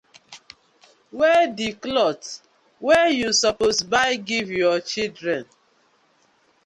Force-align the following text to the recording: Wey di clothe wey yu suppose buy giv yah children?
Wey 1.17 1.41
di 1.57 1.69
clothe 1.81 2.29
wey 2.85 3.07
yu 3.19 3.29
suppose 3.41 3.79
buy 3.91 4.11
giv 4.27 4.47
yah 4.59 4.77
children? 4.91 5.43